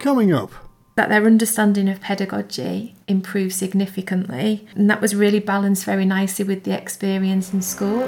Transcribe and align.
Coming 0.00 0.32
up, 0.32 0.50
that 0.94 1.10
their 1.10 1.26
understanding 1.26 1.86
of 1.86 2.00
pedagogy 2.00 2.96
improved 3.06 3.52
significantly, 3.52 4.66
and 4.74 4.88
that 4.88 5.02
was 5.02 5.14
really 5.14 5.40
balanced 5.40 5.84
very 5.84 6.06
nicely 6.06 6.42
with 6.42 6.64
the 6.64 6.74
experience 6.74 7.52
in 7.52 7.60
school. 7.60 8.06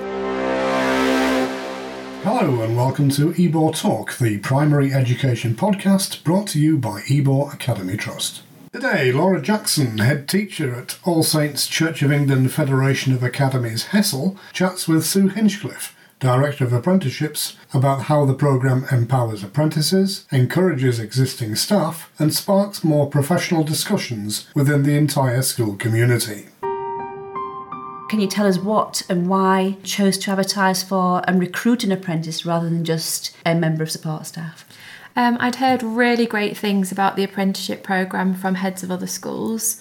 Hello 2.23 2.63
and 2.63 2.79
welcome 2.79 3.11
to 3.11 3.35
Ebor 3.39 3.75
Talk, 3.75 4.17
the 4.17 4.39
primary 4.39 4.95
education 4.95 5.55
podcast 5.55 6.25
brought 6.25 6.47
to 6.49 6.59
you 6.59 6.79
by 6.79 7.03
Ebor 7.11 7.51
Academy 7.53 7.99
Trust. 7.99 8.41
Today, 8.73 9.13
Laura 9.13 9.43
Jackson, 9.43 9.99
head 9.99 10.31
teacher 10.31 10.75
at 10.75 10.99
All 11.05 11.23
Saints 11.23 11.67
Church 11.67 12.01
of 12.01 12.11
England 12.11 12.53
Federation 12.53 13.13
of 13.13 13.23
Academies 13.23 13.89
Hessle, 13.89 14.39
chats 14.55 14.89
with 14.89 15.05
Sue 15.05 15.29
Hinchcliffe, 15.29 15.95
Director 16.23 16.65
of 16.65 16.73
Apprenticeships, 16.73 17.57
about 17.75 18.03
how 18.03 18.25
the 18.25 18.33
programme 18.33 18.87
empowers 18.93 19.43
apprentices, 19.43 20.25
encourages 20.31 21.01
existing 21.01 21.57
staff, 21.57 22.13
and 22.17 22.33
sparks 22.33 22.85
more 22.85 23.11
professional 23.11 23.65
discussions 23.65 24.47
within 24.55 24.85
the 24.85 24.97
entire 24.97 25.43
school 25.43 25.75
community. 25.75 26.47
Can 28.09 28.21
you 28.21 28.29
tell 28.29 28.47
us 28.47 28.57
what 28.57 29.03
and 29.09 29.29
why 29.29 29.61
you 29.61 29.77
chose 29.83 30.17
to 30.19 30.31
advertise 30.31 30.85
for 30.85 31.23
and 31.27 31.41
recruit 31.41 31.83
an 31.83 31.91
apprentice 31.91 32.47
rather 32.47 32.71
than 32.71 32.85
just 32.85 33.37
a 33.45 33.57
member 33.57 33.83
of 33.83 33.91
support 33.91 34.27
staff? 34.27 34.65
Um, 35.17 35.37
I'd 35.41 35.57
heard 35.57 35.83
really 35.83 36.27
great 36.27 36.57
things 36.57 36.93
about 36.93 37.17
the 37.17 37.25
apprenticeship 37.25 37.83
programme 37.83 38.35
from 38.35 38.55
heads 38.55 38.85
of 38.85 38.93
other 38.93 39.09
schools 39.09 39.81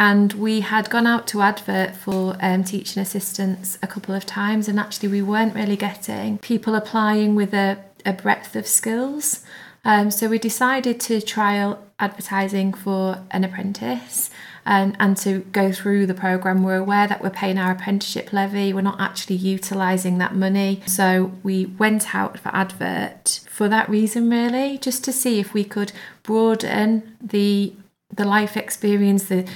and 0.00 0.32
we 0.32 0.60
had 0.60 0.90
gone 0.90 1.06
out 1.06 1.28
to 1.28 1.42
advert 1.42 1.94
for 1.94 2.34
um, 2.40 2.64
teaching 2.64 3.00
assistants 3.00 3.78
a 3.82 3.86
couple 3.86 4.14
of 4.14 4.26
times 4.26 4.66
and 4.66 4.80
actually 4.80 5.08
we 5.08 5.22
weren't 5.22 5.54
really 5.54 5.76
getting 5.76 6.38
people 6.38 6.74
applying 6.74 7.36
with 7.36 7.54
a, 7.54 7.78
a 8.04 8.12
breadth 8.12 8.56
of 8.56 8.66
skills 8.66 9.44
um, 9.84 10.10
so 10.10 10.28
we 10.28 10.38
decided 10.38 10.98
to 11.00 11.20
trial 11.20 11.82
advertising 11.98 12.72
for 12.72 13.22
an 13.30 13.44
apprentice 13.44 14.30
and, 14.66 14.96
and 15.00 15.16
to 15.16 15.40
go 15.52 15.72
through 15.72 16.06
the 16.06 16.14
programme. 16.14 16.62
We're 16.62 16.76
aware 16.76 17.06
that 17.06 17.22
we're 17.22 17.30
paying 17.30 17.58
our 17.58 17.72
apprenticeship 17.72 18.32
levy, 18.32 18.72
we're 18.72 18.82
not 18.82 19.00
actually 19.00 19.36
utilising 19.36 20.18
that 20.18 20.34
money. 20.34 20.82
So 20.86 21.32
we 21.42 21.66
went 21.66 22.14
out 22.14 22.38
for 22.38 22.50
advert 22.54 23.40
for 23.50 23.68
that 23.68 23.88
reason, 23.88 24.28
really, 24.28 24.78
just 24.78 25.02
to 25.04 25.12
see 25.12 25.40
if 25.40 25.54
we 25.54 25.64
could 25.64 25.92
broaden 26.22 27.16
the 27.20 27.74
the 28.12 28.24
life 28.24 28.56
experience, 28.56 29.24
the 29.24 29.48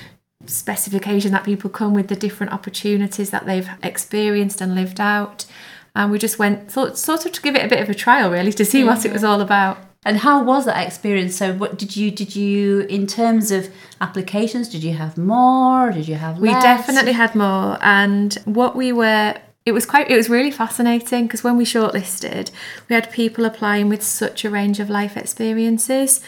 specification 0.47 1.33
that 1.33 1.45
people 1.45 1.71
come 1.71 1.95
with 1.95 2.09
the 2.09 2.17
different 2.17 2.53
opportunities 2.53 3.31
that 3.31 3.47
they've 3.47 3.69
experienced 3.83 4.61
and 4.61 4.75
lived 4.75 5.01
out. 5.01 5.47
And 5.95 6.11
we 6.11 6.19
just 6.19 6.39
went 6.39 6.71
thought 6.71 6.99
sort 6.99 7.25
of 7.25 7.33
to 7.33 7.43
give 7.43 7.55
it 7.55 7.65
a 7.65 7.69
bit 7.69 7.81
of 7.81 7.89
a 7.89 7.95
trial 7.95 8.31
really 8.31 8.53
to 8.53 8.65
see 8.65 8.83
what 8.85 9.05
it 9.05 9.13
was 9.13 9.25
all 9.25 9.41
about. 9.41 9.79
And 10.07 10.19
how 10.19 10.43
was 10.43 10.67
that 10.67 10.87
experience? 10.87 11.37
So, 11.37 11.55
what 11.55 11.79
did 11.79 11.97
you 11.97 12.11
did 12.11 12.37
you 12.37 12.81
in 12.83 13.07
terms 13.07 13.51
of 13.51 13.71
applications? 14.01 14.69
Did 14.69 14.85
you 14.85 14.93
have 14.93 15.17
more? 15.17 15.91
Did 15.93 16.07
you 16.07 16.17
have? 16.17 16.39
Less? 16.39 16.55
We 16.55 16.61
definitely 16.61 17.13
had 17.13 17.35
more, 17.35 17.79
and 17.81 18.35
what 18.45 18.77
we 18.77 18.93
were. 18.93 19.35
It 19.65 19.73
was 19.73 19.87
quite. 19.87 20.11
It 20.11 20.17
was 20.17 20.29
really 20.29 20.51
fascinating 20.51 21.27
because 21.27 21.43
when 21.43 21.57
we 21.57 21.65
shortlisted, 21.65 22.51
we 22.89 22.95
had 22.95 23.11
people 23.11 23.47
applying 23.47 23.89
with 23.89 24.03
such 24.03 24.45
a 24.45 24.51
range 24.51 24.79
of 24.79 24.91
life 24.91 25.17
experiences, 25.17 26.21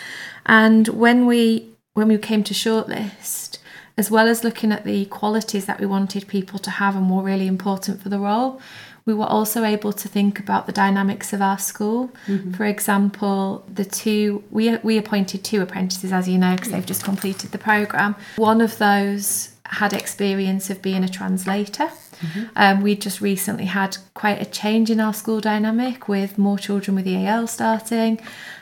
and 0.46 0.88
when 0.88 1.26
we 1.26 1.68
when 1.92 2.08
we 2.08 2.16
came 2.16 2.44
to 2.44 2.54
shortlist, 2.54 3.55
as 3.96 4.10
well 4.10 4.28
as 4.28 4.44
looking 4.44 4.72
at 4.72 4.84
the 4.84 5.06
qualities 5.06 5.66
that 5.66 5.80
we 5.80 5.86
wanted 5.86 6.28
people 6.28 6.58
to 6.58 6.70
have 6.70 6.96
and 6.96 7.10
were 7.10 7.22
really 7.22 7.46
important 7.46 8.02
for 8.02 8.08
the 8.08 8.18
role, 8.18 8.60
we 9.06 9.14
were 9.14 9.26
also 9.26 9.62
able 9.62 9.92
to 9.92 10.08
think 10.08 10.38
about 10.40 10.66
the 10.66 10.72
dynamics 10.72 11.32
of 11.32 11.40
our 11.40 11.58
school. 11.58 12.10
Mm-hmm. 12.26 12.52
For 12.52 12.64
example, 12.64 13.64
the 13.72 13.84
two 13.84 14.42
we 14.50 14.76
we 14.78 14.98
appointed 14.98 15.44
two 15.44 15.62
apprentices, 15.62 16.12
as 16.12 16.28
you 16.28 16.38
know, 16.38 16.56
because 16.56 16.72
they've 16.72 16.84
just 16.84 17.04
completed 17.04 17.52
the 17.52 17.58
program. 17.58 18.16
One 18.36 18.60
of 18.60 18.78
those 18.78 19.55
had 19.70 19.92
experience 19.92 20.70
of 20.70 20.82
being 20.82 21.04
a 21.04 21.08
translator. 21.08 21.90
Mm-hmm. 22.20 22.44
Um, 22.56 22.82
we 22.82 22.96
just 22.96 23.20
recently 23.20 23.66
had 23.66 23.98
quite 24.14 24.40
a 24.40 24.46
change 24.46 24.90
in 24.90 25.00
our 25.00 25.12
school 25.12 25.40
dynamic 25.40 26.08
with 26.08 26.38
more 26.38 26.58
children 26.58 26.94
with 26.94 27.06
EAL 27.06 27.46
starting. 27.46 28.20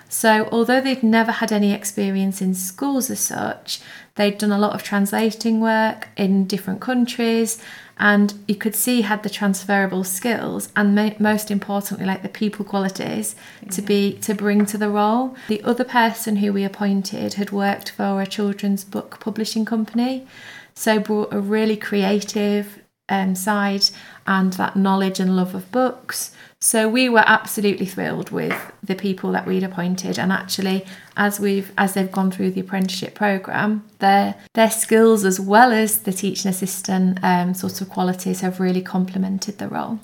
So, 0.09 0.49
although 0.53 0.81
they'd 0.81 1.03
never 1.03 1.33
had 1.33 1.51
any 1.51 1.73
experience 1.73 2.41
in 2.41 2.55
schools 2.55 3.11
as 3.11 3.21
such, 3.21 3.81
they'd 4.15 4.39
done 4.39 4.53
a 4.53 4.59
lot 4.59 4.75
of 4.75 4.83
translating 4.83 5.61
work 5.61 6.09
in 6.17 6.47
different 6.47 6.81
countries, 6.81 7.61
and 7.99 8.35
you 8.47 8.55
could 8.55 8.75
see 8.75 9.03
had 9.03 9.23
the 9.23 9.31
transferable 9.31 10.05
skills 10.05 10.69
and 10.77 10.95
most 11.21 11.51
importantly, 11.51 12.07
like 12.07 12.23
the 12.23 12.29
people 12.29 12.65
qualities 12.65 13.35
yeah. 13.63 13.71
to 13.71 13.83
be 13.83 14.13
to 14.19 14.35
bring 14.35 14.67
to 14.67 14.79
the 14.79 14.89
role. 14.89 15.37
The 15.49 15.63
other 15.63 15.85
person 15.85 16.37
who 16.37 16.53
we 16.53 16.65
appointed 16.65 17.35
had 17.35 17.51
worked 17.51 17.91
for 17.91 18.21
a 18.21 18.27
children's 18.27 18.85
book 18.85 19.19
publishing 19.21 19.65
company, 19.65 20.27
so 20.75 20.99
brought 20.99 21.33
a 21.33 21.41
really 21.41 21.77
creative 21.77 22.81
um, 23.09 23.35
side 23.35 23.85
and 24.27 24.53
that 24.55 24.77
knowledge 24.77 25.21
and 25.21 25.37
love 25.37 25.55
of 25.55 25.71
books. 25.71 26.35
So 26.61 26.89
we 26.89 27.11
were 27.11 27.25
absolutely 27.27 27.85
thrilled 27.85 28.31
with 28.31 28.73
the 28.83 28.95
people 28.95 29.33
that 29.33 29.47
we'd 29.47 29.63
appointed, 29.63 30.19
and 30.19 30.33
actually, 30.33 30.87
as 31.15 31.39
we've 31.39 31.71
as 31.77 31.93
they've 31.93 32.11
gone 32.11 32.31
through 32.31 32.53
the 32.53 32.63
apprenticeship 32.63 33.15
program, 33.15 33.85
their 33.99 34.37
their 34.55 34.71
skills 34.71 35.27
as 35.27 35.39
well 35.39 35.73
as 35.73 35.99
the 35.99 36.13
teaching 36.13 36.49
assistant 36.49 37.19
um, 37.23 37.53
sort 37.53 37.83
of 37.83 37.91
qualities 37.91 38.41
have 38.41 38.61
really 38.61 38.81
complemented 38.81 39.59
the 39.59 39.69
role. 39.69 39.99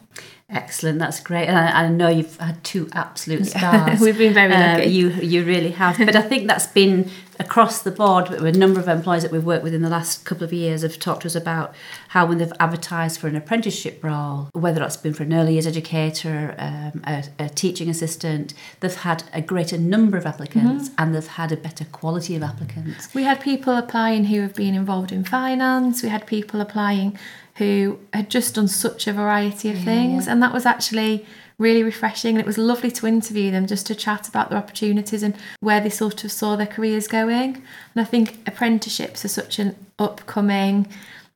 Excellent, 0.50 0.98
that's 0.98 1.20
great, 1.20 1.46
and 1.46 1.56
I, 1.56 1.84
I, 1.84 1.88
know 1.88 2.08
you've 2.08 2.36
had 2.36 2.62
two 2.62 2.90
absolute 2.92 3.46
stars. 3.56 4.00
We've 4.00 4.18
been 4.18 4.34
very 4.34 4.52
uh, 4.52 4.78
lucky. 4.78 4.90
you 4.90 5.08
you 5.08 5.44
really 5.46 5.70
have, 5.70 5.96
but 5.96 6.14
I 6.14 6.20
think 6.20 6.46
that's 6.46 6.66
been 6.66 7.10
across 7.40 7.80
the 7.80 7.90
board. 7.90 8.30
A 8.30 8.52
number 8.52 8.78
of 8.78 8.86
employees 8.86 9.22
that 9.22 9.32
we've 9.32 9.44
worked 9.44 9.64
with 9.64 9.74
in 9.74 9.82
the 9.82 9.88
last 9.88 10.24
couple 10.24 10.44
of 10.44 10.52
years 10.52 10.82
have 10.82 10.98
talked 10.98 11.22
to 11.22 11.26
us 11.28 11.34
about 11.34 11.74
how 12.08 12.26
when 12.26 12.38
they've 12.38 12.52
advertised 12.60 13.18
for 13.18 13.28
an 13.28 13.34
apprenticeship 13.34 14.04
role, 14.04 14.50
whether 14.52 14.78
that's 14.78 14.98
been 14.98 15.14
for 15.14 15.22
an 15.22 15.32
early 15.32 15.54
years 15.54 15.66
educator, 15.66 16.54
um, 16.58 17.02
a, 17.06 17.24
a, 17.38 17.48
teaching 17.48 17.88
assistant, 17.88 18.52
they've 18.80 18.94
had 18.94 19.24
a 19.32 19.40
greater 19.40 19.78
number 19.78 20.18
of 20.18 20.26
applicants 20.26 20.90
mm-hmm. 20.90 21.02
and 21.02 21.14
they've 21.14 21.26
had 21.26 21.50
a 21.50 21.56
better 21.56 21.86
quality 21.86 22.36
of 22.36 22.42
applicants. 22.42 23.12
We 23.14 23.22
had 23.22 23.40
people 23.40 23.74
applying 23.74 24.26
who 24.26 24.42
have 24.42 24.54
been 24.54 24.74
involved 24.74 25.10
in 25.10 25.24
finance. 25.24 26.02
We 26.02 26.10
had 26.10 26.26
people 26.26 26.60
applying 26.60 27.18
who 27.56 27.98
had 28.12 28.30
just 28.30 28.54
done 28.54 28.68
such 28.68 29.06
a 29.06 29.12
variety 29.12 29.70
of 29.70 29.78
yeah, 29.78 29.84
things, 29.84 30.28
and 30.28 30.42
that 30.42 30.52
was 30.52 30.66
actually 30.66 31.26
really 31.60 31.84
refreshing. 31.84 32.30
And 32.34 32.40
it 32.40 32.46
was 32.46 32.58
lovely 32.58 32.90
to 32.90 33.06
interview 33.06 33.50
them 33.52 33.66
just 33.66 33.86
to 33.86 33.94
chat 33.94 34.28
about 34.28 34.48
their 34.48 34.58
opportunities 34.58 35.22
and 35.22 35.36
where 35.60 35.80
they 35.80 35.90
sort 35.90 36.24
of 36.24 36.32
saw 36.32 36.56
their 36.56 36.66
careers 36.66 37.06
going. 37.06 37.56
And 37.94 37.98
I 38.00 38.04
think 38.04 38.38
apprenticeships 38.48 39.24
are 39.24 39.28
such 39.28 39.58
an 39.58 39.76
upcoming. 39.98 40.88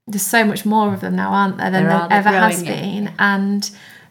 There's 0.07 0.23
so 0.23 0.45
much 0.45 0.65
more 0.65 0.93
of 0.93 1.01
them 1.01 1.15
now, 1.15 1.31
aren't 1.33 1.59
there, 1.59 1.71
than 1.71 1.85
there, 1.87 1.99
there 1.99 2.09
ever 2.11 2.29
has 2.31 2.63
been, 2.63 3.13
and 3.19 3.71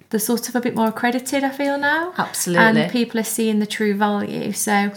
they're 0.10 0.20
sort 0.20 0.50
of 0.50 0.56
a 0.56 0.62
bit 0.62 0.76
more 0.76 0.88
accredited. 0.88 1.44
I 1.44 1.50
feel 1.50 1.78
now, 1.78 2.14
absolutely, 2.18 2.82
and 2.82 2.92
people 2.92 3.20
are 3.20 3.24
seeing 3.24 3.60
the 3.60 3.68
true 3.68 3.94
value. 3.96 4.52
So 4.54 4.92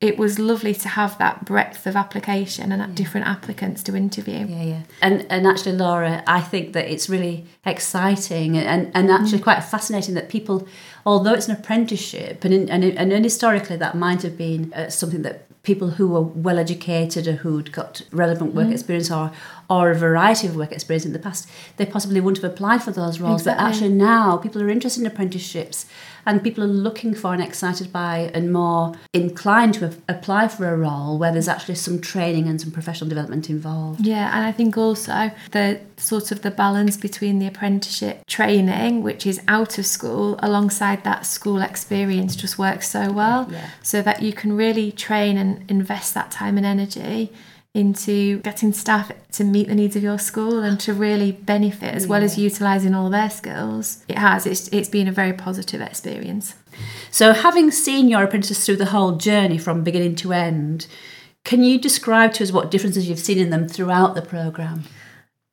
it 0.00 0.18
was 0.18 0.38
lovely 0.38 0.74
to 0.74 0.88
have 0.88 1.16
that 1.18 1.44
breadth 1.44 1.86
of 1.86 1.96
application 1.96 2.72
and 2.72 2.80
yeah. 2.80 2.94
different 2.94 3.26
applicants 3.26 3.82
to 3.84 3.96
interview. 3.96 4.46
Yeah, 4.46 4.62
yeah. 4.62 4.82
And 5.00 5.26
and 5.30 5.46
actually, 5.46 5.76
Laura, 5.76 6.22
I 6.26 6.40
think 6.40 6.72
that 6.72 6.90
it's 6.92 7.08
really 7.08 7.46
exciting 7.64 8.56
and, 8.58 8.90
and 8.94 9.10
actually 9.10 9.38
mm. 9.38 9.44
quite 9.44 9.60
fascinating 9.62 10.14
that 10.14 10.28
people, 10.28 10.66
although 11.06 11.32
it's 11.32 11.48
an 11.48 11.56
apprenticeship, 11.56 12.44
and 12.44 12.52
in, 12.52 12.68
and, 12.68 12.84
and 12.84 13.24
historically 13.24 13.76
that 13.76 13.96
might 13.96 14.22
have 14.22 14.36
been 14.36 14.72
uh, 14.74 14.90
something 14.90 15.22
that 15.22 15.46
people 15.62 15.90
who 15.92 16.08
were 16.08 16.20
well 16.20 16.58
educated 16.58 17.26
or 17.26 17.32
who'd 17.32 17.72
got 17.72 18.02
relevant 18.12 18.54
work 18.54 18.66
mm. 18.66 18.72
experience 18.72 19.10
or 19.10 19.32
or 19.70 19.90
a 19.90 19.94
variety 19.94 20.46
of 20.46 20.56
work 20.56 20.72
experience 20.72 21.06
in 21.06 21.14
the 21.14 21.18
past, 21.18 21.48
they 21.78 21.86
possibly 21.86 22.20
wouldn't 22.20 22.42
have 22.42 22.52
applied 22.52 22.82
for 22.82 22.90
those 22.90 23.18
roles. 23.18 23.40
Exactly. 23.40 23.64
But 23.64 23.68
actually 23.68 23.94
now 23.94 24.36
people 24.36 24.60
are 24.60 24.68
interested 24.68 25.00
in 25.00 25.06
apprenticeships 25.06 25.86
and 26.26 26.42
people 26.42 26.64
are 26.64 26.68
looking 26.68 27.14
for 27.14 27.32
and 27.32 27.42
excited 27.42 27.92
by 27.92 28.30
and 28.34 28.52
more 28.52 28.94
inclined 29.12 29.74
to 29.74 29.92
apply 30.08 30.48
for 30.48 30.68
a 30.68 30.76
role 30.76 31.18
where 31.18 31.32
there's 31.32 31.48
actually 31.48 31.74
some 31.74 32.00
training 32.00 32.48
and 32.48 32.60
some 32.60 32.70
professional 32.70 33.08
development 33.08 33.50
involved. 33.50 34.06
Yeah, 34.06 34.34
and 34.34 34.44
I 34.44 34.52
think 34.52 34.76
also 34.76 35.30
the 35.52 35.80
sort 35.96 36.32
of 36.32 36.42
the 36.42 36.50
balance 36.50 36.96
between 36.96 37.38
the 37.38 37.46
apprenticeship 37.46 38.26
training, 38.26 39.02
which 39.02 39.26
is 39.26 39.40
out 39.48 39.78
of 39.78 39.86
school, 39.86 40.38
alongside 40.42 41.04
that 41.04 41.26
school 41.26 41.60
experience 41.60 42.36
just 42.36 42.58
works 42.58 42.88
so 42.88 43.12
well. 43.12 43.48
Yeah. 43.50 43.70
So 43.82 44.02
that 44.02 44.22
you 44.22 44.32
can 44.32 44.56
really 44.56 44.92
train 44.92 45.36
and 45.36 45.68
invest 45.70 46.14
that 46.14 46.30
time 46.30 46.56
and 46.56 46.66
energy 46.66 47.32
into 47.74 48.38
getting 48.38 48.72
staff 48.72 49.10
to 49.32 49.42
meet 49.42 49.66
the 49.66 49.74
needs 49.74 49.96
of 49.96 50.02
your 50.02 50.18
school 50.18 50.62
and 50.62 50.78
to 50.78 50.94
really 50.94 51.32
benefit 51.32 51.92
as 51.92 52.04
yeah. 52.04 52.08
well 52.08 52.22
as 52.22 52.38
utilising 52.38 52.94
all 52.94 53.10
their 53.10 53.28
skills. 53.28 54.04
It 54.08 54.16
has. 54.16 54.46
It's, 54.46 54.68
it's 54.68 54.88
been 54.88 55.08
a 55.08 55.12
very 55.12 55.32
positive 55.32 55.80
experience. 55.80 56.54
So, 57.10 57.32
having 57.32 57.72
seen 57.72 58.08
your 58.08 58.22
apprentices 58.22 58.64
through 58.64 58.76
the 58.76 58.86
whole 58.86 59.16
journey 59.16 59.58
from 59.58 59.82
beginning 59.82 60.14
to 60.16 60.32
end, 60.32 60.86
can 61.44 61.62
you 61.62 61.78
describe 61.78 62.32
to 62.34 62.44
us 62.44 62.52
what 62.52 62.70
differences 62.70 63.08
you've 63.08 63.18
seen 63.18 63.38
in 63.38 63.50
them 63.50 63.68
throughout 63.68 64.14
the 64.14 64.22
programme? 64.22 64.84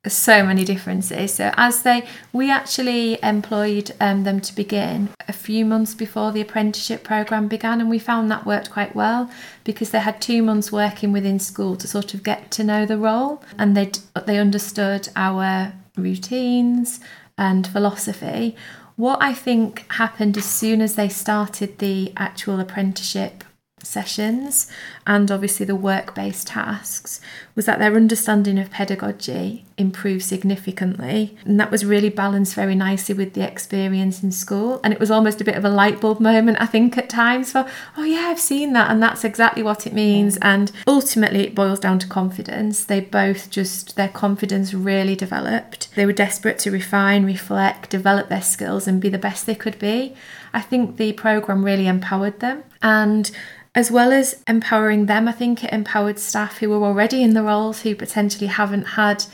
So 0.07 0.43
many 0.43 0.63
differences. 0.63 1.35
So 1.35 1.51
as 1.57 1.83
they, 1.83 2.07
we 2.33 2.49
actually 2.49 3.21
employed 3.21 3.91
um, 3.99 4.23
them 4.23 4.39
to 4.41 4.55
begin 4.55 5.09
a 5.27 5.33
few 5.33 5.63
months 5.63 5.93
before 5.93 6.31
the 6.31 6.41
apprenticeship 6.41 7.03
program 7.03 7.47
began, 7.47 7.79
and 7.79 7.89
we 7.89 7.99
found 7.99 8.31
that 8.31 8.45
worked 8.45 8.71
quite 8.71 8.95
well 8.95 9.29
because 9.63 9.91
they 9.91 9.99
had 9.99 10.19
two 10.19 10.41
months 10.41 10.71
working 10.71 11.11
within 11.11 11.37
school 11.37 11.75
to 11.75 11.87
sort 11.87 12.13
of 12.13 12.23
get 12.23 12.49
to 12.51 12.63
know 12.63 12.85
the 12.85 12.97
role, 12.97 13.43
and 13.57 13.77
they 13.77 13.91
they 14.25 14.39
understood 14.39 15.09
our 15.15 15.73
routines 15.95 16.99
and 17.37 17.67
philosophy. 17.67 18.55
What 18.95 19.21
I 19.21 19.33
think 19.33 19.91
happened 19.93 20.37
as 20.37 20.45
soon 20.45 20.81
as 20.81 20.95
they 20.95 21.09
started 21.09 21.77
the 21.77 22.11
actual 22.17 22.59
apprenticeship 22.59 23.43
sessions 23.83 24.71
and 25.05 25.31
obviously 25.31 25.65
the 25.65 25.75
work 25.75 26.13
based 26.15 26.47
tasks 26.47 27.19
was 27.55 27.65
that 27.65 27.79
their 27.79 27.95
understanding 27.95 28.57
of 28.57 28.71
pedagogy 28.71 29.65
improved 29.77 30.23
significantly. 30.23 31.35
And 31.43 31.59
that 31.59 31.71
was 31.71 31.83
really 31.83 32.09
balanced 32.09 32.55
very 32.55 32.75
nicely 32.75 33.15
with 33.15 33.33
the 33.33 33.45
experience 33.45 34.23
in 34.23 34.31
school. 34.31 34.79
And 34.83 34.93
it 34.93 34.99
was 34.99 35.11
almost 35.11 35.41
a 35.41 35.43
bit 35.43 35.55
of 35.55 35.65
a 35.65 35.69
light 35.69 35.99
bulb 35.99 36.19
moment, 36.19 36.57
I 36.61 36.65
think, 36.65 36.97
at 36.97 37.09
times 37.09 37.51
for, 37.51 37.67
oh, 37.97 38.03
yeah, 38.03 38.27
I've 38.29 38.39
seen 38.39 38.73
that. 38.73 38.89
And 38.89 39.01
that's 39.01 39.23
exactly 39.23 39.63
what 39.63 39.85
it 39.85 39.93
means. 39.93 40.37
And 40.37 40.71
ultimately, 40.87 41.45
it 41.45 41.55
boils 41.55 41.79
down 41.79 41.99
to 41.99 42.07
confidence. 42.07 42.85
They 42.85 43.01
both 43.01 43.49
just, 43.49 43.95
their 43.95 44.09
confidence 44.09 44.73
really 44.73 45.15
developed. 45.15 45.93
They 45.95 46.05
were 46.05 46.13
desperate 46.13 46.59
to 46.59 46.71
refine, 46.71 47.25
reflect, 47.25 47.89
develop 47.89 48.29
their 48.29 48.41
skills, 48.41 48.87
and 48.87 49.01
be 49.01 49.09
the 49.09 49.17
best 49.17 49.45
they 49.45 49.55
could 49.55 49.79
be. 49.79 50.15
I 50.53 50.61
think 50.61 50.97
the 50.97 51.13
programme 51.13 51.63
really 51.65 51.87
empowered 51.87 52.39
them. 52.39 52.63
And 52.81 53.31
as 53.73 53.89
well 53.89 54.11
as 54.11 54.43
empowering 54.47 55.05
them, 55.05 55.27
I 55.27 55.31
think 55.31 55.63
it 55.63 55.71
empowered 55.71 56.19
staff 56.19 56.57
who 56.57 56.69
were 56.69 56.85
already 56.85 57.23
in 57.23 57.33
the 57.33 57.43
roles 57.43 57.81
who 57.81 57.95
potentially 57.95 58.47
haven't 58.47 58.83
had 58.83 59.25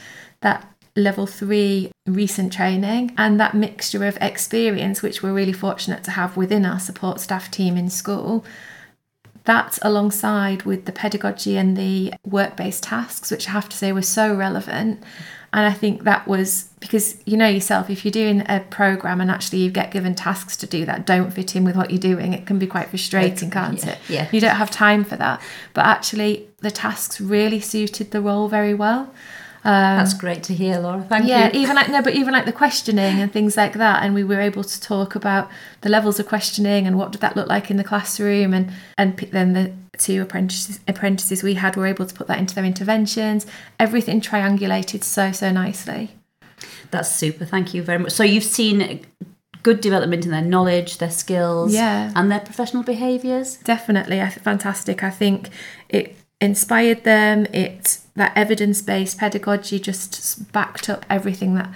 that 0.42 0.72
level 0.96 1.28
three 1.28 1.92
recent 2.06 2.52
training 2.52 3.14
and 3.18 3.40
that 3.40 3.54
mixture 3.54 4.06
of 4.06 4.18
experience, 4.20 5.02
which 5.02 5.22
we're 5.24 5.34
really 5.34 5.54
fortunate 5.54 6.04
to 6.04 6.12
have 6.12 6.38
within 6.38 6.66
our 6.66 6.80
support 6.80 7.20
staff 7.20 7.50
team 7.50 7.78
in 7.78 7.90
school. 7.90 8.46
That, 9.46 9.80
alongside 9.82 10.64
with 10.64 10.86
the 10.86 10.92
pedagogy 10.92 11.56
and 11.58 11.78
the 11.78 12.14
work 12.26 12.58
based 12.58 12.84
tasks, 12.84 13.32
which 13.32 13.48
I 13.48 13.52
have 13.52 13.70
to 13.70 13.78
say 13.78 13.92
were 13.92 14.02
so 14.02 14.36
relevant, 14.36 15.02
and 15.58 15.66
I 15.66 15.74
think 15.74 16.04
that 16.04 16.28
was 16.28 16.70
because 16.80 17.18
you 17.26 17.36
know 17.36 17.48
yourself, 17.48 17.90
if 17.90 18.06
you're 18.06 18.12
doing 18.12 18.44
a 18.48 18.60
program 18.60 19.20
and 19.20 19.32
actually 19.32 19.58
you 19.58 19.72
get 19.72 19.90
given 19.90 20.14
tasks 20.14 20.56
to 20.58 20.68
do 20.68 20.86
that 20.86 21.08
don't 21.08 21.32
fit 21.32 21.56
in 21.56 21.64
with 21.64 21.76
what 21.76 21.90
you're 21.90 22.00
doing, 22.00 22.34
it 22.34 22.46
can 22.46 22.60
be 22.60 22.68
quite 22.68 22.90
frustrating, 22.90 23.50
can't 23.50 23.84
yeah, 23.84 23.90
it? 23.90 23.98
Yeah. 24.08 24.30
You 24.32 24.40
don't 24.40 24.56
have 24.56 24.70
time 24.70 25.04
for 25.04 25.16
that. 25.16 25.42
But 25.74 25.88
actually, 25.88 26.48
the 26.60 26.70
tasks 26.70 27.20
really 27.20 27.60
suited 27.60 28.12
the 28.12 28.22
role 28.22 28.48
very 28.48 28.76
well. 28.76 29.12
Um, 29.68 29.98
That's 29.98 30.14
great 30.14 30.44
to 30.44 30.54
hear, 30.54 30.80
Laura. 30.80 31.04
Thank 31.04 31.28
yeah, 31.28 31.48
you. 31.48 31.60
Yeah, 31.60 31.60
even 31.60 31.76
like 31.76 31.90
no, 31.90 32.02
but 32.02 32.16
even 32.16 32.32
like 32.32 32.46
the 32.46 32.54
questioning 32.54 33.20
and 33.20 33.30
things 33.30 33.58
like 33.58 33.74
that, 33.74 34.02
and 34.02 34.16
we 34.16 34.24
were 34.24 34.40
able 34.40 34.64
to 34.64 34.80
talk 34.80 35.14
about 35.14 35.50
the 35.82 35.90
levels 35.90 36.22
of 36.22 36.26
questioning 36.26 36.88
and 36.88 36.98
what 36.98 37.12
did 37.12 37.20
that 37.20 37.36
look 37.36 37.50
like 37.50 37.70
in 37.70 37.76
the 37.76 37.84
classroom, 37.84 38.54
and 38.54 38.72
and 38.98 39.18
then 39.34 39.52
the 39.52 39.74
two 39.98 40.22
apprentices 40.22 40.80
apprentices 40.88 41.44
we 41.44 41.56
had 41.56 41.76
were 41.76 41.86
able 41.86 42.06
to 42.06 42.16
put 42.16 42.28
that 42.28 42.40
into 42.40 42.56
their 42.56 42.64
interventions. 42.64 43.46
Everything 43.78 44.22
triangulated 44.22 45.04
so 45.04 45.34
so 45.34 45.52
nicely. 45.52 46.12
That's 46.92 47.14
super. 47.14 47.44
Thank 47.44 47.74
you 47.74 47.84
very 47.84 48.00
much. 48.00 48.14
So 48.14 48.24
you've 48.24 48.46
seen 48.46 49.06
good 49.64 49.82
development 49.82 50.24
in 50.24 50.32
their 50.32 50.42
knowledge, 50.42 51.00
their 51.00 51.12
skills, 51.12 51.74
yeah. 51.74 52.14
and 52.16 52.32
their 52.32 52.40
professional 52.40 52.84
behaviours. 52.84 53.58
Definitely, 53.58 54.26
fantastic. 54.30 55.04
I 55.04 55.10
think 55.10 55.50
it 55.90 56.16
inspired 56.40 57.04
them. 57.04 57.48
It 57.52 58.00
that 58.18 58.34
evidence 58.36 58.82
based 58.82 59.18
pedagogy 59.18 59.80
just 59.80 60.52
backed 60.52 60.90
up 60.90 61.06
everything 61.10 61.56
that 61.56 61.70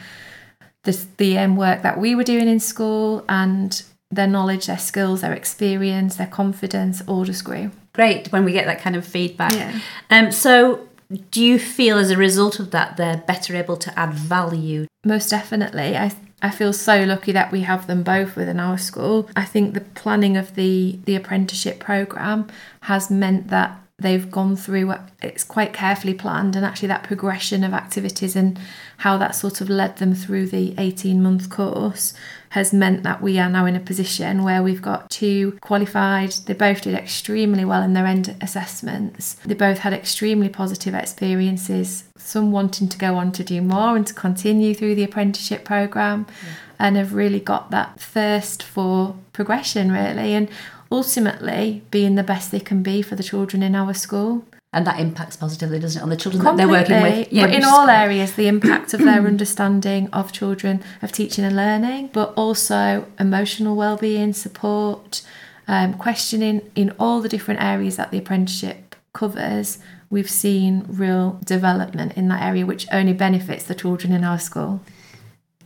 the 0.84 1.06
the 1.18 1.38
um, 1.38 1.56
work 1.56 1.82
that 1.84 2.00
we 2.00 2.16
were 2.16 2.24
doing 2.24 2.48
in 2.48 2.60
school 2.60 3.24
and 3.30 3.84
their 4.10 4.28
knowledge, 4.28 4.66
their 4.66 4.78
skills, 4.78 5.22
their 5.22 5.34
experience, 5.34 6.18
their 6.18 6.28
confidence 6.28 7.02
all 7.08 7.24
just 7.24 7.46
grew. 7.46 7.72
Great 7.94 8.32
when 8.32 8.44
we 8.44 8.52
get 8.52 8.66
that 8.66 8.82
kind 8.82 8.96
of 8.96 9.06
feedback. 9.06 9.54
Yeah. 9.54 9.80
Um, 10.10 10.32
so 10.32 10.88
do 11.30 11.44
you 11.44 11.60
feel 11.60 11.98
as 11.98 12.10
a 12.10 12.18
result 12.18 12.60
of 12.60 12.72
that 12.72 12.98
they're 12.98 13.24
better 13.28 13.56
able 13.56 13.78
to 13.78 14.00
add 14.00 14.14
value? 14.14 14.88
Most 15.06 15.30
definitely. 15.30 15.96
I 15.96 16.12
I 16.42 16.50
feel 16.50 16.74
so 16.74 17.04
lucky 17.04 17.32
that 17.34 17.52
we 17.52 17.62
have 17.62 17.86
them 17.86 18.02
both 18.02 18.36
within 18.36 18.60
our 18.60 18.78
school. 18.78 19.30
I 19.36 19.46
think 19.46 19.74
the 19.74 19.82
planning 19.82 20.38
of 20.38 20.56
the 20.56 21.00
the 21.06 21.16
apprenticeship 21.16 21.80
program 21.80 22.48
has 22.82 23.12
meant 23.12 23.50
that 23.50 23.78
they've 24.01 24.31
gone 24.31 24.56
through 24.56 24.92
uh, 24.92 25.01
it's 25.21 25.44
quite 25.44 25.74
carefully 25.74 26.13
planned 26.13 26.56
and 26.56 26.65
actually 26.65 26.88
that 26.88 27.03
progression 27.03 27.63
of 27.63 27.74
activities 27.74 28.36
and 28.36 28.59
how 28.98 29.18
that 29.18 29.36
sort 29.36 29.62
of 29.62 29.69
led 29.69 29.98
them 29.98 30.13
through 30.13 30.48
the 30.48 30.74
18 30.77 31.21
month 31.21 31.50
course 31.50 32.13
has 32.50 32.74
meant 32.74 33.03
that 33.03 33.21
we 33.21 33.39
are 33.39 33.50
now 33.50 33.65
in 33.65 33.75
a 33.75 33.80
position 33.80 34.44
where 34.44 34.62
we've 34.62 34.81
got 34.81 35.09
two 35.09 35.57
qualified 35.62 36.31
they 36.45 36.53
both 36.53 36.81
did 36.81 36.94
extremely 36.94 37.63
well 37.63 37.81
in 37.81 37.94
their 37.94 38.06
end 38.06 38.36
assessments 38.42 39.36
they 39.45 39.53
both 39.53 39.80
had 39.80 39.94
extremely 39.94 40.50
positive 40.50 40.94
experiences 40.94 42.03
some 42.18 42.51
wanting 42.51 42.88
to 42.89 42.98
go 42.98 43.15
on 43.15 43.31
to 43.31 43.44
do 43.44 43.62
more 43.62 43.95
and 43.95 44.07
to 44.07 44.13
continue 44.13 44.74
through 44.74 44.95
the 44.95 45.03
apprenticeship 45.03 45.63
program 45.63 46.25
yeah. 46.44 46.53
and 46.80 46.95
have 46.95 47.13
really 47.13 47.39
got 47.39 47.71
that 47.71 48.00
thirst 48.00 48.63
for 48.63 49.15
progression 49.33 49.92
really 49.92 50.33
and 50.33 50.50
ultimately 50.92 51.84
being 51.90 52.16
the 52.16 52.24
best 52.24 52.52
they 52.52 52.60
can 52.60 52.84
be 52.84 53.02
for 53.02 53.16
the 53.16 53.24
children 53.24 53.64
in 53.64 53.76
our 53.76 53.94
school. 53.94 54.46
And 54.74 54.88
that 54.88 55.00
impacts 55.00 55.36
positively, 55.36 55.80
doesn't 55.80 56.00
it, 56.00 56.04
on 56.04 56.10
the 56.10 56.16
children 56.16 56.44
Completely. 56.44 56.74
that 56.74 56.88
they're 56.88 57.02
working 57.02 57.18
with? 57.20 57.34
Yeah, 57.34 57.48
but 57.48 57.56
in 57.56 57.66
all 57.66 57.90
areas, 57.90 58.36
the 58.36 58.48
impact 58.48 58.94
of 58.94 59.02
their 59.02 59.26
understanding 59.28 60.08
of 60.14 60.32
children, 60.32 60.82
of 61.02 61.12
teaching 61.12 61.44
and 61.44 61.56
learning, 61.56 62.10
but 62.14 62.34
also 62.36 63.06
emotional 63.20 63.76
well-being, 63.76 64.32
support, 64.32 65.24
um, 65.68 65.96
questioning 65.96 66.72
in 66.76 66.94
all 66.98 67.20
the 67.20 67.28
different 67.28 67.62
areas 67.62 67.98
that 67.98 68.12
the 68.12 68.18
apprenticeship 68.18 68.96
covers. 69.14 69.80
We've 70.10 70.30
seen 70.30 70.86
real 70.88 71.40
development 71.44 72.14
in 72.16 72.30
that 72.30 72.42
area, 72.42 72.66
which 72.66 72.88
only 72.94 73.14
benefits 73.14 73.66
the 73.66 73.76
children 73.76 74.14
in 74.14 74.24
our 74.24 74.40
school. 74.40 74.82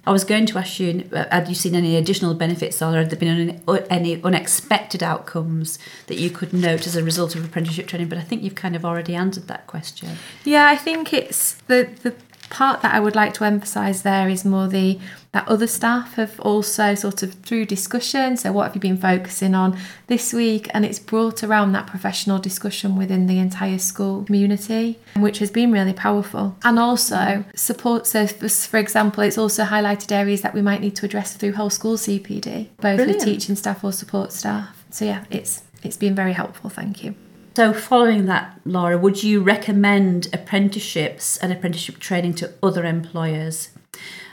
I 0.07 0.12
was 0.12 0.24
going 0.24 0.46
to 0.48 0.57
ask 0.57 0.80
you, 0.80 1.04
uh, 1.12 1.25
had 1.31 1.50
you 1.50 1.56
seen 1.56 1.75
any 1.75 1.96
additional 1.96 2.36
benefits 2.36 2.81
or 2.81 2.94
had 2.94 3.10
there 3.10 3.19
been 3.19 3.62
any 3.90 4.22
unexpected 4.24 5.02
outcomes 5.02 5.80
that 6.07 6.18
you 6.18 6.30
could 6.30 6.54
note 6.54 6.86
as 6.86 6.96
a 6.96 7.04
result 7.04 7.36
of 7.36 7.44
apprenticeship 7.44 7.88
training? 7.88 8.10
But 8.10 8.19
I 8.19 8.22
think 8.22 8.44
you've 8.44 8.56
kind 8.56 8.75
of 8.75 8.86
already 8.86 9.16
answered 9.16 9.48
that 9.48 9.66
question. 9.66 10.10
Yeah, 10.44 10.68
I 10.68 10.75
think 10.75 11.12
it's 11.12 11.54
the, 11.68 11.90
the 12.04 12.13
part 12.56 12.81
that 12.81 12.96
I 12.96 13.02
would 13.02 13.16
like 13.16 13.34
to 13.34 13.44
emphasise 13.44 14.02
there 14.02 14.30
is 14.30 14.46
more 14.46 14.68
the 14.68 14.98
that 15.34 15.46
other 15.50 15.68
staff 15.68 16.13
have 16.13 16.40
also 16.40 16.96
sort 16.96 17.22
of 17.22 17.34
through 17.34 17.66
discussion. 17.66 18.38
So 18.38 18.54
what 18.54 18.63
have 18.63 18.75
you 18.75 18.80
been 18.80 18.98
focusing 18.98 19.54
on 19.54 19.78
this 20.07 20.31
week? 20.31 20.69
And 20.74 20.86
it's 20.86 20.98
brought 20.98 21.44
around 21.44 21.74
that 21.74 21.88
professional 21.88 22.40
discussion 22.40 22.96
within 22.96 23.28
the 23.28 23.40
entire 23.40 23.78
school 23.78 24.24
community, 24.24 24.97
which 25.18 25.40
has 25.40 25.52
been 25.52 25.74
really 25.74 25.92
powerful. 25.92 26.56
And 26.64 26.80
also 26.80 27.44
support. 27.54 28.07
So 28.07 28.26
for 28.26 28.78
example, 28.78 29.24
it's 29.24 29.38
also 29.38 29.66
highlighted 29.66 30.14
areas 30.14 30.42
that 30.42 30.54
we 30.54 30.62
might 30.62 30.80
need 30.80 30.95
to 30.95 31.06
address 31.06 31.35
through 31.35 31.54
whole 31.54 31.69
school 31.69 31.97
CPD, 31.97 32.69
both 32.78 32.95
Brilliant. 32.95 33.16
with 33.16 33.24
teaching 33.26 33.57
staff 33.57 33.83
or 33.83 33.92
support 33.92 34.31
staff. 34.31 34.85
So 34.92 35.04
yeah, 35.04 35.26
it's 35.30 35.64
it's 35.83 35.97
been 35.97 36.16
very 36.16 36.31
helpful. 36.31 36.69
Thank 36.69 37.04
you. 37.04 37.16
So, 37.56 37.71
following 37.71 38.26
that, 38.26 38.59
Laura, 38.66 38.97
would 38.97 39.24
you 39.24 39.40
recommend 39.40 40.28
apprenticeships 40.33 41.38
and 41.38 41.54
apprenticeship 41.54 42.00
training 42.00 42.33
to 42.35 42.52
other 42.62 42.83
employers? 42.83 43.69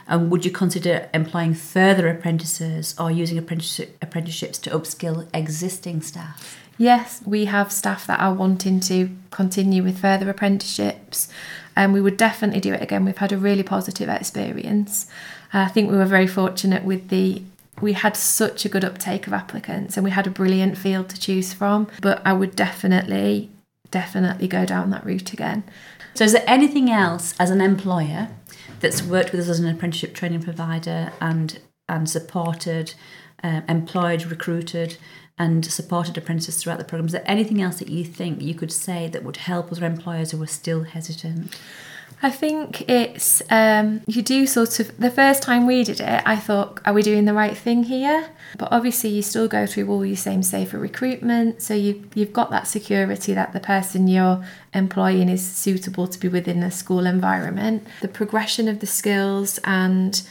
And 0.09 0.29
would 0.29 0.43
you 0.43 0.51
consider 0.51 1.09
employing 1.13 1.53
further 1.53 2.09
apprentices 2.09 2.93
or 2.99 3.09
using 3.09 3.37
apprenticeship, 3.37 3.97
apprenticeships 4.01 4.57
to 4.57 4.71
upskill 4.71 5.29
existing 5.33 6.01
staff? 6.01 6.59
Yes, 6.77 7.23
we 7.25 7.45
have 7.45 7.71
staff 7.71 8.05
that 8.07 8.19
are 8.19 8.33
wanting 8.33 8.81
to 8.81 9.09
continue 9.31 9.83
with 9.83 9.99
further 9.99 10.29
apprenticeships, 10.29 11.29
and 11.77 11.93
we 11.93 12.01
would 12.01 12.17
definitely 12.17 12.59
do 12.59 12.73
it 12.73 12.81
again. 12.81 13.05
We've 13.05 13.17
had 13.17 13.31
a 13.31 13.37
really 13.37 13.63
positive 13.63 14.09
experience. 14.09 15.07
I 15.53 15.69
think 15.69 15.89
we 15.89 15.95
were 15.95 16.03
very 16.03 16.27
fortunate 16.27 16.83
with 16.83 17.07
the 17.07 17.41
we 17.81 17.93
had 17.93 18.15
such 18.15 18.65
a 18.65 18.69
good 18.69 18.83
uptake 18.83 19.27
of 19.27 19.33
applicants 19.33 19.97
and 19.97 20.03
we 20.03 20.11
had 20.11 20.27
a 20.27 20.31
brilliant 20.31 20.77
field 20.77 21.09
to 21.09 21.19
choose 21.19 21.53
from. 21.53 21.87
But 22.01 22.21
I 22.25 22.33
would 22.33 22.55
definitely, 22.55 23.49
definitely 23.91 24.47
go 24.47 24.65
down 24.65 24.89
that 24.91 25.05
route 25.05 25.33
again. 25.33 25.63
So, 26.13 26.23
is 26.23 26.33
there 26.33 26.43
anything 26.45 26.91
else 26.91 27.33
as 27.39 27.49
an 27.49 27.61
employer 27.61 28.29
that's 28.79 29.01
worked 29.01 29.31
with 29.31 29.41
us 29.41 29.49
as 29.49 29.59
an 29.59 29.67
apprenticeship 29.67 30.13
training 30.13 30.43
provider 30.43 31.11
and 31.19 31.59
and 31.89 32.09
supported, 32.09 32.93
uh, 33.43 33.61
employed, 33.67 34.25
recruited, 34.25 34.97
and 35.37 35.65
supported 35.65 36.17
apprentices 36.17 36.57
throughout 36.57 36.77
the 36.77 36.85
program? 36.85 37.07
Is 37.07 37.13
there 37.13 37.23
anything 37.25 37.61
else 37.61 37.79
that 37.79 37.89
you 37.89 38.05
think 38.05 38.41
you 38.41 38.53
could 38.53 38.71
say 38.71 39.07
that 39.09 39.23
would 39.23 39.37
help 39.37 39.71
other 39.71 39.85
employers 39.85 40.31
who 40.31 40.41
are 40.41 40.47
still 40.47 40.83
hesitant? 40.83 41.57
I 42.23 42.29
think 42.29 42.89
it's 42.89 43.41
um, 43.49 44.01
you 44.07 44.21
do 44.21 44.47
sort 44.47 44.79
of 44.79 44.97
the 44.97 45.11
first 45.11 45.43
time 45.43 45.67
we 45.67 45.83
did 45.83 45.99
it, 45.99 46.23
I 46.25 46.37
thought, 46.37 46.79
are 46.85 46.93
we 46.93 47.03
doing 47.03 47.25
the 47.25 47.33
right 47.33 47.55
thing 47.55 47.83
here? 47.83 48.29
But 48.57 48.71
obviously, 48.71 49.09
you 49.09 49.21
still 49.21 49.49
go 49.49 49.65
through 49.65 49.89
all 49.89 50.05
your 50.05 50.15
same 50.15 50.41
safer 50.41 50.79
recruitment, 50.79 51.61
so 51.61 51.73
you 51.73 52.09
you've 52.15 52.31
got 52.31 52.49
that 52.51 52.65
security 52.65 53.33
that 53.33 53.51
the 53.51 53.59
person 53.59 54.07
you're 54.07 54.43
employing 54.73 55.27
is 55.27 55.45
suitable 55.45 56.07
to 56.07 56.17
be 56.17 56.29
within 56.29 56.63
a 56.63 56.71
school 56.71 57.05
environment. 57.05 57.85
The 58.01 58.07
progression 58.07 58.69
of 58.69 58.79
the 58.79 58.87
skills 58.87 59.59
and 59.65 60.21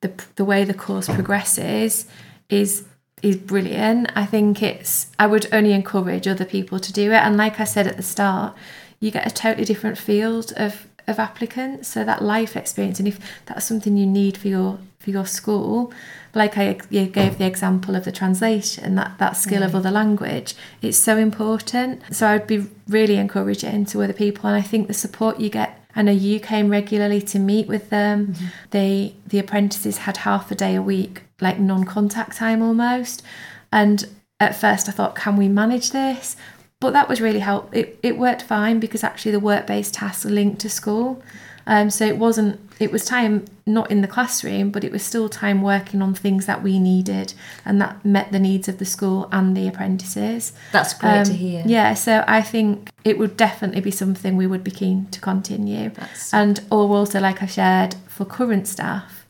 the 0.00 0.10
the 0.36 0.46
way 0.46 0.64
the 0.64 0.74
course 0.74 1.06
progresses 1.06 2.06
is 2.48 2.84
is 3.22 3.36
brilliant. 3.36 4.10
I 4.16 4.24
think 4.24 4.62
it's 4.62 5.08
I 5.18 5.26
would 5.26 5.52
only 5.52 5.72
encourage 5.72 6.26
other 6.26 6.46
people 6.46 6.80
to 6.80 6.92
do 6.94 7.12
it. 7.12 7.16
And 7.16 7.36
like 7.36 7.60
I 7.60 7.64
said 7.64 7.86
at 7.86 7.98
the 7.98 8.02
start, 8.02 8.54
you 9.00 9.10
get 9.10 9.26
a 9.26 9.30
totally 9.30 9.66
different 9.66 9.98
field 9.98 10.52
of 10.56 10.86
of 11.06 11.18
applicants 11.18 11.88
so 11.88 12.04
that 12.04 12.22
life 12.22 12.56
experience 12.56 12.98
and 12.98 13.08
if 13.08 13.18
that's 13.46 13.66
something 13.66 13.96
you 13.96 14.06
need 14.06 14.36
for 14.36 14.48
your 14.48 14.78
for 14.98 15.10
your 15.10 15.26
school 15.26 15.92
like 16.34 16.56
i 16.56 16.78
you 16.90 17.06
gave 17.06 17.38
the 17.38 17.44
example 17.44 17.96
of 17.96 18.04
the 18.04 18.12
translation 18.12 18.94
that 18.94 19.18
that 19.18 19.36
skill 19.36 19.62
of 19.62 19.74
other 19.74 19.90
language 19.90 20.54
it's 20.80 20.96
so 20.96 21.16
important 21.16 22.00
so 22.14 22.28
i'd 22.28 22.46
be 22.46 22.66
really 22.88 23.16
encouraging 23.16 23.84
to 23.84 24.02
other 24.02 24.12
people 24.12 24.48
and 24.48 24.56
i 24.56 24.62
think 24.62 24.86
the 24.86 24.94
support 24.94 25.40
you 25.40 25.50
get 25.50 25.78
I 25.94 26.02
know 26.02 26.12
you 26.12 26.40
came 26.40 26.70
regularly 26.70 27.20
to 27.20 27.38
meet 27.38 27.66
with 27.68 27.90
them. 27.90 28.28
Mm-hmm. 28.28 28.46
They 28.70 29.14
the 29.26 29.38
apprentices 29.38 29.98
had 29.98 30.18
half 30.18 30.50
a 30.50 30.54
day 30.54 30.74
a 30.74 30.82
week, 30.82 31.22
like 31.40 31.58
non-contact 31.58 32.36
time 32.36 32.62
almost. 32.62 33.22
And 33.70 34.06
at 34.40 34.56
first 34.56 34.88
I 34.88 34.92
thought, 34.92 35.14
can 35.14 35.36
we 35.36 35.48
manage 35.48 35.90
this? 35.90 36.36
But 36.82 36.92
that 36.92 37.08
was 37.08 37.20
really 37.20 37.38
help. 37.38 37.74
It, 37.74 37.98
it 38.02 38.18
worked 38.18 38.42
fine 38.42 38.80
because 38.80 39.04
actually 39.04 39.32
the 39.32 39.40
work 39.40 39.66
based 39.66 39.94
tasks 39.94 40.26
are 40.26 40.30
linked 40.30 40.60
to 40.62 40.68
school. 40.68 41.22
Um, 41.64 41.90
so 41.90 42.04
it 42.04 42.18
wasn't, 42.18 42.58
it 42.80 42.90
was 42.90 43.04
time 43.04 43.44
not 43.66 43.88
in 43.88 44.00
the 44.00 44.08
classroom, 44.08 44.70
but 44.70 44.82
it 44.82 44.90
was 44.90 45.04
still 45.04 45.28
time 45.28 45.62
working 45.62 46.02
on 46.02 46.12
things 46.12 46.46
that 46.46 46.60
we 46.60 46.80
needed 46.80 47.34
and 47.64 47.80
that 47.80 48.04
met 48.04 48.32
the 48.32 48.40
needs 48.40 48.66
of 48.68 48.78
the 48.78 48.84
school 48.84 49.28
and 49.30 49.56
the 49.56 49.68
apprentices. 49.68 50.52
That's 50.72 50.92
great 50.92 51.18
um, 51.18 51.24
to 51.24 51.32
hear. 51.32 51.62
Yeah, 51.64 51.94
so 51.94 52.24
I 52.26 52.42
think 52.42 52.90
it 53.04 53.16
would 53.16 53.36
definitely 53.36 53.80
be 53.80 53.92
something 53.92 54.36
we 54.36 54.48
would 54.48 54.64
be 54.64 54.72
keen 54.72 55.06
to 55.12 55.20
continue. 55.20 55.90
That's... 55.90 56.34
And 56.34 56.60
or 56.68 56.88
also, 56.96 57.20
like 57.20 57.44
I 57.44 57.46
shared, 57.46 57.94
for 58.08 58.24
current 58.24 58.66
staff 58.66 59.26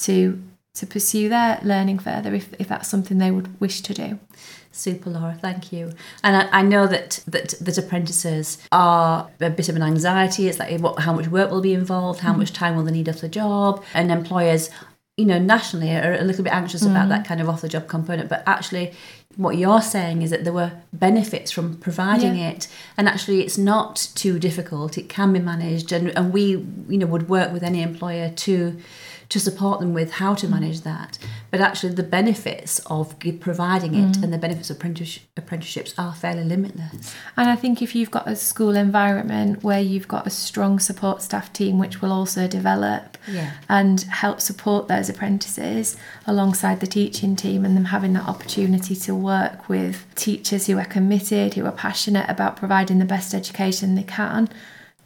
to 0.00 0.42
to 0.72 0.86
pursue 0.86 1.28
their 1.28 1.58
learning 1.62 1.98
further 1.98 2.32
if, 2.32 2.54
if 2.58 2.68
that's 2.68 2.88
something 2.88 3.18
they 3.18 3.30
would 3.30 3.60
wish 3.60 3.80
to 3.80 3.92
do. 3.92 4.18
Super, 4.72 5.10
Laura. 5.10 5.36
Thank 5.40 5.72
you. 5.72 5.92
And 6.22 6.36
I, 6.36 6.60
I, 6.60 6.62
know 6.62 6.86
that, 6.86 7.22
that 7.26 7.54
that 7.60 7.76
apprentices 7.76 8.58
are 8.70 9.28
a 9.40 9.50
bit 9.50 9.68
of 9.68 9.76
an 9.76 9.82
anxiety. 9.82 10.48
It's 10.48 10.58
like 10.58 10.80
what, 10.80 11.00
how 11.00 11.12
much 11.12 11.28
work 11.28 11.50
will 11.50 11.60
be 11.60 11.74
involved, 11.74 12.20
how 12.20 12.32
mm. 12.32 12.38
much 12.38 12.52
time 12.52 12.76
will 12.76 12.84
they 12.84 12.92
need 12.92 13.08
off 13.08 13.20
the 13.20 13.28
job, 13.28 13.84
and 13.94 14.12
employers, 14.12 14.70
you 15.16 15.24
know, 15.24 15.40
nationally 15.40 15.90
are 15.90 16.14
a 16.14 16.22
little 16.22 16.44
bit 16.44 16.52
anxious 16.52 16.84
mm. 16.84 16.90
about 16.90 17.08
that 17.08 17.26
kind 17.26 17.40
of 17.40 17.48
off 17.48 17.62
the 17.62 17.68
job 17.68 17.88
component. 17.88 18.28
But 18.28 18.44
actually, 18.46 18.94
what 19.36 19.56
you're 19.56 19.82
saying 19.82 20.22
is 20.22 20.30
that 20.30 20.44
there 20.44 20.52
were 20.52 20.72
benefits 20.92 21.50
from 21.50 21.76
providing 21.78 22.36
yeah. 22.36 22.50
it, 22.50 22.68
and 22.96 23.08
actually, 23.08 23.42
it's 23.42 23.58
not 23.58 24.10
too 24.14 24.38
difficult. 24.38 24.96
It 24.96 25.08
can 25.08 25.32
be 25.32 25.40
managed, 25.40 25.90
and 25.90 26.16
and 26.16 26.32
we, 26.32 26.64
you 26.88 26.98
know, 26.98 27.06
would 27.06 27.28
work 27.28 27.52
with 27.52 27.64
any 27.64 27.82
employer 27.82 28.30
to 28.30 28.80
to 29.30 29.38
support 29.38 29.78
them 29.78 29.94
with 29.94 30.14
how 30.14 30.34
to 30.34 30.48
manage 30.48 30.80
that. 30.80 31.16
But 31.52 31.60
actually, 31.60 31.94
the 31.94 32.02
benefits 32.02 32.80
of 32.86 33.16
providing 33.40 33.94
it 33.94 34.16
mm. 34.16 34.22
and 34.24 34.32
the 34.32 34.38
benefits 34.38 34.70
of 34.70 34.76
apprenticeships 34.76 35.94
are 35.96 36.12
fairly 36.14 36.44
limitless. 36.44 37.14
And 37.36 37.48
I 37.48 37.56
think 37.56 37.80
if 37.80 37.94
you've 37.94 38.10
got 38.10 38.28
a 38.28 38.34
school 38.34 38.74
environment 38.76 39.62
where 39.62 39.80
you've 39.80 40.08
got 40.08 40.26
a 40.26 40.30
strong 40.30 40.80
support 40.80 41.22
staff 41.22 41.52
team, 41.52 41.78
which 41.78 42.02
will 42.02 42.12
also 42.12 42.48
develop 42.48 43.16
yeah. 43.28 43.52
and 43.68 44.00
help 44.02 44.40
support 44.40 44.88
those 44.88 45.08
apprentices 45.08 45.96
alongside 46.26 46.80
the 46.80 46.86
teaching 46.88 47.36
team, 47.36 47.64
and 47.64 47.76
them 47.76 47.86
having 47.86 48.12
that 48.14 48.28
opportunity 48.28 48.96
to 48.96 49.14
work 49.14 49.68
with 49.68 50.06
teachers 50.16 50.66
who 50.66 50.76
are 50.76 50.84
committed, 50.84 51.54
who 51.54 51.64
are 51.66 51.72
passionate 51.72 52.28
about 52.28 52.56
providing 52.56 52.98
the 52.98 53.04
best 53.04 53.32
education 53.32 53.94
they 53.94 54.02
can 54.02 54.48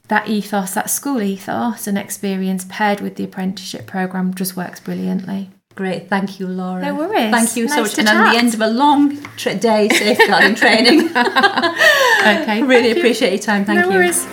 that 0.08 0.28
ethos, 0.28 0.74
that 0.74 0.90
school 0.90 1.22
ethos 1.22 1.86
and 1.86 1.96
experience 1.96 2.66
paired 2.68 3.00
with 3.00 3.14
the 3.16 3.24
apprenticeship 3.24 3.86
program 3.86 4.34
just 4.34 4.54
works 4.56 4.80
brilliantly. 4.80 5.50
Great, 5.74 6.08
thank 6.08 6.38
you, 6.38 6.46
Laura. 6.46 6.82
No 6.82 6.94
worries. 6.94 7.32
Thank 7.32 7.56
you 7.56 7.64
nice 7.66 7.74
so 7.74 7.82
much. 7.82 7.98
And 7.98 8.08
at 8.08 8.32
the 8.32 8.38
end 8.38 8.54
of 8.54 8.60
a 8.60 8.68
long 8.68 9.20
tra- 9.36 9.56
day 9.56 9.88
safeguarding 9.88 10.54
training. 10.56 11.08
okay. 11.16 12.62
really 12.62 12.92
appreciate 12.92 13.30
you. 13.30 13.36
your 13.36 13.42
time. 13.42 13.64
Thank 13.64 13.80
no 13.80 13.90
you. 13.90 13.98
Worries. 13.98 14.24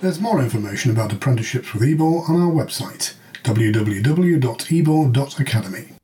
There's 0.00 0.20
more 0.20 0.40
information 0.40 0.92
about 0.92 1.12
apprenticeships 1.12 1.72
with 1.72 1.82
EBOR 1.82 2.28
on 2.28 2.40
our 2.40 2.52
website 2.52 3.14
www.ebor.academy. 3.42 5.95